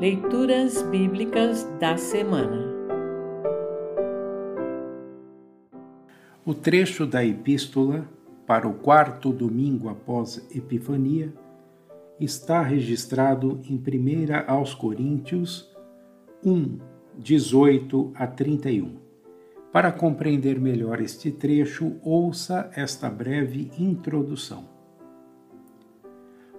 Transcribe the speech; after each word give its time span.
Leituras 0.00 0.80
Bíblicas 0.82 1.64
da 1.80 1.96
Semana 1.96 2.72
O 6.46 6.54
trecho 6.54 7.04
da 7.04 7.24
Epístola 7.24 8.08
para 8.46 8.68
o 8.68 8.74
quarto 8.74 9.32
domingo 9.32 9.88
após 9.88 10.46
Epifania 10.54 11.34
está 12.20 12.62
registrado 12.62 13.60
em 13.68 13.74
1 13.74 14.44
aos 14.46 14.72
Coríntios 14.72 15.68
1, 16.44 16.78
18 17.18 18.12
a 18.14 18.28
31. 18.28 18.98
Para 19.72 19.90
compreender 19.90 20.60
melhor 20.60 21.00
este 21.00 21.32
trecho, 21.32 21.96
ouça 22.04 22.70
esta 22.76 23.10
breve 23.10 23.72
introdução. 23.76 24.64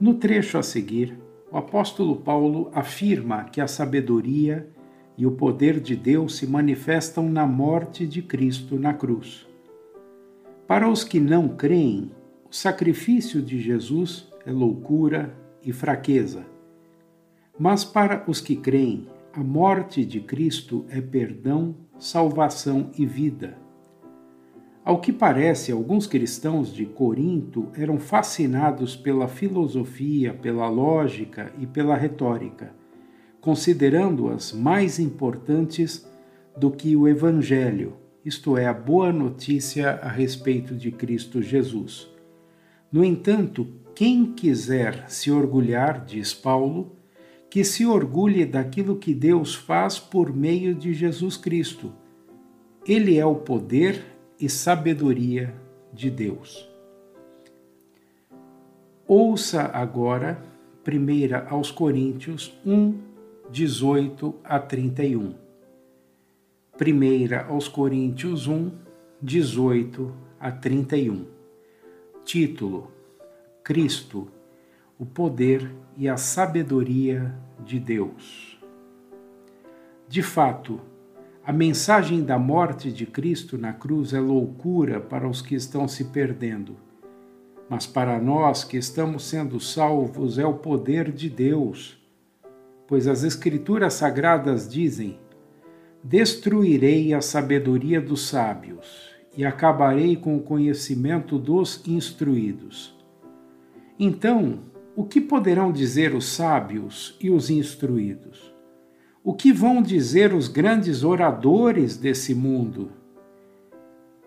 No 0.00 0.14
trecho 0.14 0.56
a 0.56 0.62
seguir, 0.62 1.25
o 1.50 1.56
apóstolo 1.56 2.16
Paulo 2.16 2.70
afirma 2.74 3.44
que 3.44 3.60
a 3.60 3.68
sabedoria 3.68 4.68
e 5.16 5.26
o 5.26 5.32
poder 5.32 5.80
de 5.80 5.96
Deus 5.96 6.36
se 6.36 6.46
manifestam 6.46 7.28
na 7.28 7.46
morte 7.46 8.06
de 8.06 8.20
Cristo 8.20 8.78
na 8.78 8.92
cruz. 8.92 9.46
Para 10.66 10.88
os 10.88 11.04
que 11.04 11.20
não 11.20 11.48
creem, 11.48 12.10
o 12.50 12.54
sacrifício 12.54 13.40
de 13.40 13.60
Jesus 13.60 14.28
é 14.44 14.50
loucura 14.50 15.32
e 15.62 15.72
fraqueza. 15.72 16.44
Mas 17.58 17.84
para 17.84 18.24
os 18.26 18.40
que 18.40 18.56
creem, 18.56 19.08
a 19.32 19.42
morte 19.42 20.04
de 20.04 20.20
Cristo 20.20 20.84
é 20.88 21.00
perdão, 21.00 21.74
salvação 21.98 22.90
e 22.98 23.06
vida. 23.06 23.65
Ao 24.86 25.00
que 25.00 25.12
parece, 25.12 25.72
alguns 25.72 26.06
cristãos 26.06 26.72
de 26.72 26.86
Corinto 26.86 27.66
eram 27.74 27.98
fascinados 27.98 28.94
pela 28.94 29.26
filosofia, 29.26 30.32
pela 30.32 30.68
lógica 30.68 31.52
e 31.58 31.66
pela 31.66 31.96
retórica, 31.96 32.72
considerando-as 33.40 34.52
mais 34.52 35.00
importantes 35.00 36.08
do 36.56 36.70
que 36.70 36.94
o 36.94 37.08
Evangelho, 37.08 37.94
isto 38.24 38.56
é, 38.56 38.66
a 38.66 38.72
boa 38.72 39.12
notícia 39.12 39.90
a 40.00 40.08
respeito 40.08 40.72
de 40.72 40.92
Cristo 40.92 41.42
Jesus. 41.42 42.08
No 42.92 43.04
entanto, 43.04 43.66
quem 43.92 44.34
quiser 44.34 45.10
se 45.10 45.32
orgulhar, 45.32 46.04
diz 46.04 46.32
Paulo, 46.32 46.94
que 47.50 47.64
se 47.64 47.84
orgulhe 47.84 48.46
daquilo 48.46 48.94
que 48.94 49.12
Deus 49.12 49.52
faz 49.52 49.98
por 49.98 50.32
meio 50.32 50.76
de 50.76 50.94
Jesus 50.94 51.36
Cristo. 51.36 51.92
Ele 52.86 53.18
é 53.18 53.26
o 53.26 53.34
poder 53.34 54.15
e 54.40 54.48
sabedoria 54.48 55.54
de 55.92 56.10
Deus. 56.10 56.68
Ouça 59.06 59.62
agora 59.72 60.42
1 60.86 61.48
aos 61.48 61.70
Coríntios 61.70 62.52
1, 62.64 62.98
18 63.50 64.34
a 64.44 64.58
31. 64.58 65.34
1 66.78 67.48
aos 67.48 67.68
Coríntios 67.68 68.46
1, 68.46 68.70
18 69.22 70.12
a 70.38 70.50
31. 70.50 71.26
Título: 72.24 72.90
Cristo, 73.62 74.28
o 74.98 75.06
poder 75.06 75.72
e 75.96 76.08
a 76.08 76.16
sabedoria 76.16 77.34
de 77.64 77.78
Deus. 77.78 78.60
De 80.08 80.22
fato, 80.22 80.80
a 81.46 81.52
mensagem 81.52 82.24
da 82.24 82.36
morte 82.36 82.90
de 82.90 83.06
Cristo 83.06 83.56
na 83.56 83.72
cruz 83.72 84.12
é 84.12 84.18
loucura 84.18 85.00
para 85.00 85.28
os 85.28 85.40
que 85.40 85.54
estão 85.54 85.86
se 85.86 86.06
perdendo. 86.06 86.74
Mas 87.70 87.86
para 87.86 88.20
nós 88.20 88.64
que 88.64 88.76
estamos 88.76 89.22
sendo 89.22 89.60
salvos 89.60 90.40
é 90.40 90.44
o 90.44 90.54
poder 90.54 91.12
de 91.12 91.30
Deus. 91.30 92.04
Pois 92.88 93.06
as 93.06 93.22
Escrituras 93.22 93.94
Sagradas 93.94 94.68
dizem: 94.68 95.20
Destruirei 96.02 97.14
a 97.14 97.20
sabedoria 97.20 98.00
dos 98.00 98.26
sábios 98.26 99.14
e 99.36 99.44
acabarei 99.44 100.16
com 100.16 100.36
o 100.36 100.42
conhecimento 100.42 101.38
dos 101.38 101.80
instruídos. 101.86 102.92
Então, 104.00 104.62
o 104.96 105.04
que 105.04 105.20
poderão 105.20 105.70
dizer 105.70 106.12
os 106.12 106.26
sábios 106.26 107.16
e 107.20 107.30
os 107.30 107.50
instruídos? 107.50 108.55
O 109.28 109.34
que 109.34 109.52
vão 109.52 109.82
dizer 109.82 110.32
os 110.32 110.46
grandes 110.46 111.02
oradores 111.02 111.96
desse 111.96 112.32
mundo? 112.32 112.92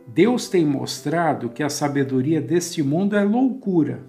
Deus 0.06 0.50
tem 0.50 0.66
mostrado 0.66 1.48
que 1.48 1.64
a 1.64 1.70
sabedoria 1.70 2.42
deste 2.42 2.84
mundo 2.84 3.16
é 3.16 3.24
loucura, 3.24 4.02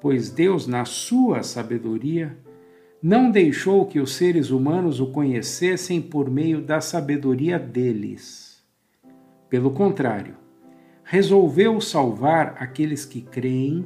pois 0.00 0.30
Deus, 0.30 0.68
na 0.68 0.84
sua 0.84 1.42
sabedoria, 1.42 2.38
não 3.02 3.32
deixou 3.32 3.84
que 3.84 3.98
os 3.98 4.14
seres 4.14 4.50
humanos 4.50 5.00
o 5.00 5.08
conhecessem 5.08 6.00
por 6.00 6.30
meio 6.30 6.62
da 6.62 6.80
sabedoria 6.80 7.58
deles. 7.58 8.62
Pelo 9.50 9.72
contrário, 9.72 10.36
resolveu 11.02 11.80
salvar 11.80 12.54
aqueles 12.60 13.04
que 13.04 13.20
creem 13.20 13.84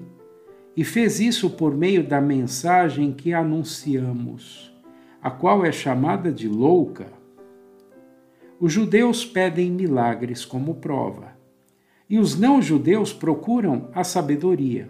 e 0.76 0.84
fez 0.84 1.18
isso 1.18 1.48
por 1.48 1.74
meio 1.74 2.06
da 2.06 2.20
mensagem 2.20 3.10
que 3.10 3.32
anunciamos 3.32 4.75
a 5.22 5.30
qual 5.30 5.64
é 5.64 5.72
chamada 5.72 6.32
de 6.32 6.48
louca, 6.48 7.06
os 8.58 8.72
judeus 8.72 9.24
pedem 9.24 9.70
milagres 9.70 10.44
como 10.44 10.76
prova, 10.76 11.36
e 12.08 12.18
os 12.18 12.38
não-judeus 12.38 13.12
procuram 13.12 13.90
a 13.92 14.02
sabedoria. 14.02 14.88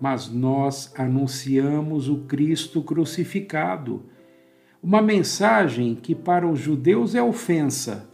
Mas 0.00 0.28
nós 0.28 0.92
anunciamos 0.96 2.08
o 2.08 2.22
Cristo 2.22 2.82
crucificado, 2.82 4.02
uma 4.82 5.02
mensagem 5.02 5.94
que 5.94 6.14
para 6.14 6.48
os 6.48 6.58
judeus 6.58 7.14
é 7.14 7.22
ofensa 7.22 8.08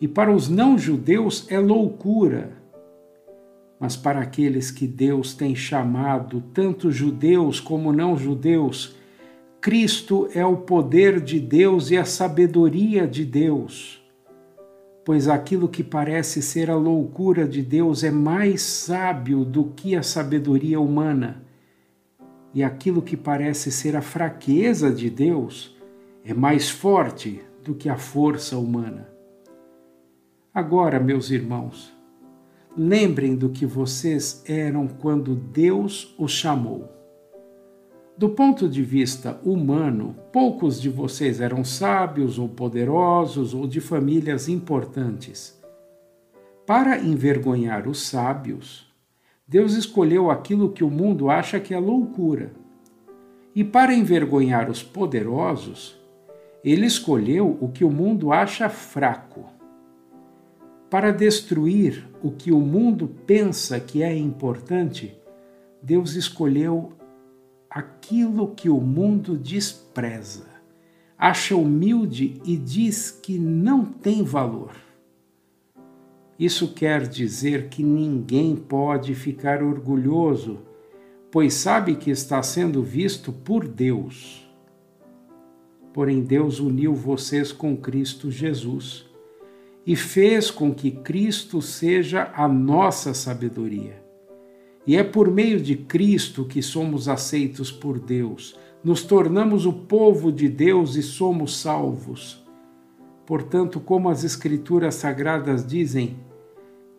e 0.00 0.08
para 0.08 0.34
os 0.34 0.48
não-judeus 0.48 1.46
é 1.48 1.60
loucura. 1.60 2.60
Mas 3.78 3.96
para 3.96 4.20
aqueles 4.20 4.68
que 4.70 4.86
Deus 4.86 5.32
tem 5.32 5.54
chamado, 5.54 6.42
tanto 6.52 6.90
judeus 6.90 7.60
como 7.60 7.92
não-judeus, 7.92 8.96
Cristo 9.62 10.28
é 10.34 10.44
o 10.44 10.56
poder 10.56 11.20
de 11.20 11.38
Deus 11.38 11.92
e 11.92 11.96
a 11.96 12.04
sabedoria 12.04 13.06
de 13.06 13.24
Deus, 13.24 14.04
pois 15.04 15.28
aquilo 15.28 15.68
que 15.68 15.84
parece 15.84 16.42
ser 16.42 16.68
a 16.68 16.74
loucura 16.74 17.46
de 17.46 17.62
Deus 17.62 18.02
é 18.02 18.10
mais 18.10 18.60
sábio 18.60 19.44
do 19.44 19.66
que 19.66 19.94
a 19.94 20.02
sabedoria 20.02 20.80
humana, 20.80 21.44
e 22.52 22.64
aquilo 22.64 23.00
que 23.00 23.16
parece 23.16 23.70
ser 23.70 23.94
a 23.94 24.02
fraqueza 24.02 24.90
de 24.90 25.08
Deus 25.08 25.76
é 26.24 26.34
mais 26.34 26.68
forte 26.68 27.40
do 27.62 27.72
que 27.72 27.88
a 27.88 27.96
força 27.96 28.58
humana. 28.58 29.08
Agora, 30.52 30.98
meus 30.98 31.30
irmãos, 31.30 31.96
lembrem 32.76 33.36
do 33.36 33.48
que 33.48 33.64
vocês 33.64 34.42
eram 34.44 34.88
quando 34.88 35.36
Deus 35.36 36.16
os 36.18 36.32
chamou. 36.32 37.01
Do 38.22 38.28
ponto 38.28 38.68
de 38.68 38.84
vista 38.84 39.40
humano, 39.44 40.14
poucos 40.32 40.80
de 40.80 40.88
vocês 40.88 41.40
eram 41.40 41.64
sábios 41.64 42.38
ou 42.38 42.48
poderosos 42.48 43.52
ou 43.52 43.66
de 43.66 43.80
famílias 43.80 44.48
importantes. 44.48 45.60
Para 46.64 47.00
envergonhar 47.00 47.88
os 47.88 48.06
sábios, 48.06 48.86
Deus 49.44 49.74
escolheu 49.74 50.30
aquilo 50.30 50.70
que 50.70 50.84
o 50.84 50.88
mundo 50.88 51.30
acha 51.30 51.58
que 51.58 51.74
é 51.74 51.78
loucura. 51.80 52.52
E 53.56 53.64
para 53.64 53.92
envergonhar 53.92 54.70
os 54.70 54.84
poderosos, 54.84 56.00
ele 56.62 56.86
escolheu 56.86 57.58
o 57.60 57.70
que 57.70 57.84
o 57.84 57.90
mundo 57.90 58.32
acha 58.32 58.68
fraco. 58.68 59.46
Para 60.88 61.10
destruir 61.10 62.08
o 62.22 62.30
que 62.30 62.52
o 62.52 62.60
mundo 62.60 63.10
pensa 63.26 63.80
que 63.80 64.00
é 64.00 64.16
importante, 64.16 65.12
Deus 65.82 66.14
escolheu 66.14 66.92
aquilo 67.74 68.54
que 68.54 68.68
o 68.68 68.78
mundo 68.78 69.34
despreza, 69.34 70.44
acha 71.16 71.56
humilde 71.56 72.38
e 72.44 72.54
diz 72.54 73.10
que 73.10 73.38
não 73.38 73.82
tem 73.82 74.22
valor. 74.22 74.76
Isso 76.38 76.74
quer 76.74 77.08
dizer 77.08 77.70
que 77.70 77.82
ninguém 77.82 78.54
pode 78.54 79.14
ficar 79.14 79.62
orgulhoso, 79.62 80.58
pois 81.30 81.54
sabe 81.54 81.96
que 81.96 82.10
está 82.10 82.42
sendo 82.42 82.82
visto 82.82 83.32
por 83.32 83.66
Deus. 83.66 84.46
Porém, 85.94 86.22
Deus 86.22 86.60
uniu 86.60 86.94
vocês 86.94 87.52
com 87.52 87.74
Cristo 87.74 88.30
Jesus 88.30 89.06
e 89.86 89.96
fez 89.96 90.50
com 90.50 90.74
que 90.74 90.90
Cristo 90.90 91.62
seja 91.62 92.30
a 92.34 92.46
nossa 92.46 93.14
sabedoria. 93.14 94.01
E 94.86 94.96
é 94.96 95.04
por 95.04 95.30
meio 95.30 95.60
de 95.60 95.76
Cristo 95.76 96.44
que 96.44 96.62
somos 96.62 97.08
aceitos 97.08 97.70
por 97.70 97.98
Deus, 98.00 98.58
nos 98.82 99.04
tornamos 99.04 99.64
o 99.64 99.72
povo 99.72 100.32
de 100.32 100.48
Deus 100.48 100.96
e 100.96 101.02
somos 101.02 101.60
salvos. 101.60 102.44
Portanto, 103.24 103.78
como 103.78 104.08
as 104.08 104.24
Escrituras 104.24 104.96
Sagradas 104.96 105.64
dizem, 105.64 106.16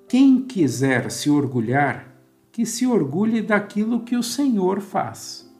quem 0.07 0.41
quiser 0.41 1.11
se 1.11 1.29
orgulhar, 1.29 2.15
que 2.51 2.65
se 2.65 2.87
orgulhe 2.87 3.41
daquilo 3.41 4.03
que 4.03 4.15
o 4.15 4.23
Senhor 4.23 4.79
faz. 4.79 5.51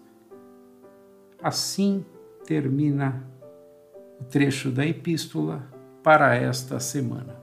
Assim, 1.42 2.06
termina 2.46 3.28
o 4.22 4.24
trecho 4.24 4.72
da 4.72 4.86
epístola 4.86 5.68
para 6.02 6.36
esta 6.36 6.80
semana. 6.80 7.43